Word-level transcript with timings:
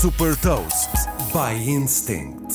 Super 0.00 0.34
Toast 0.40 0.90
by 1.30 1.52
Instinct. 1.70 2.54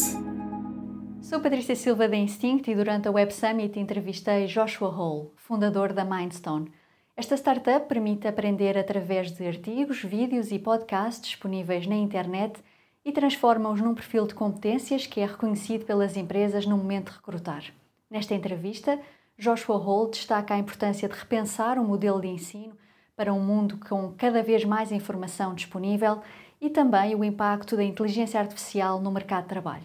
Sou 1.21 1.39
Patrícia 1.39 1.75
Silva 1.75 2.07
da 2.09 2.15
Instinct 2.15 2.71
e 2.71 2.75
durante 2.75 3.07
a 3.07 3.11
Web 3.11 3.31
Summit 3.31 3.79
entrevistei 3.79 4.47
Joshua 4.47 4.89
Hall, 4.89 5.31
fundador 5.35 5.93
da 5.93 6.03
Mindstone. 6.03 6.71
Esta 7.15 7.35
startup 7.37 7.87
permite 7.87 8.27
aprender 8.27 8.75
através 8.79 9.31
de 9.31 9.45
artigos, 9.45 10.01
vídeos 10.01 10.51
e 10.51 10.57
podcasts 10.57 11.21
disponíveis 11.21 11.85
na 11.85 11.93
internet 11.93 12.59
e 13.05 13.11
transforma-os 13.11 13.79
num 13.79 13.93
perfil 13.93 14.25
de 14.25 14.33
competências 14.33 15.05
que 15.05 15.21
é 15.21 15.27
reconhecido 15.27 15.85
pelas 15.85 16.17
empresas 16.17 16.65
no 16.65 16.75
momento 16.75 17.11
de 17.11 17.17
recrutar. 17.17 17.63
Nesta 18.09 18.33
entrevista, 18.33 18.99
Joshua 19.37 19.77
Hall 19.77 20.09
destaca 20.09 20.55
a 20.55 20.57
importância 20.57 21.07
de 21.07 21.13
repensar 21.13 21.77
o 21.77 21.83
modelo 21.83 22.19
de 22.19 22.27
ensino 22.27 22.75
para 23.15 23.31
um 23.31 23.39
mundo 23.39 23.77
com 23.87 24.11
cada 24.17 24.41
vez 24.41 24.65
mais 24.65 24.91
informação 24.91 25.53
disponível 25.53 26.21
e 26.59 26.69
também 26.69 27.15
o 27.15 27.23
impacto 27.23 27.75
da 27.75 27.83
inteligência 27.83 28.39
artificial 28.39 28.99
no 28.99 29.11
mercado 29.11 29.43
de 29.43 29.49
trabalho. 29.49 29.83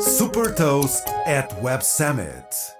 Super 0.00 0.54
Toast 0.54 1.04
at 1.26 1.52
Web 1.62 1.84
Summit. 1.84 2.79